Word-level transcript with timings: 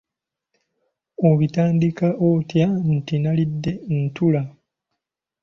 Obitandika 1.29 2.07
otya 2.29 2.67
nti 2.95 3.13
nnalidde 3.17 3.71
ntula?` 4.01 4.43